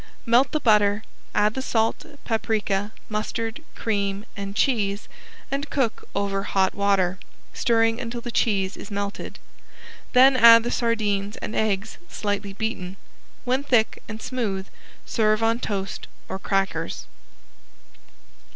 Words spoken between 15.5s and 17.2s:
toast or crackers.